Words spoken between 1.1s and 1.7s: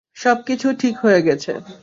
গেছে।